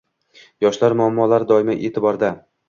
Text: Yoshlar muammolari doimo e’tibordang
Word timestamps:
Yoshlar 0.65 0.95
muammolari 1.01 1.49
doimo 1.53 1.77
e’tibordang 1.91 2.43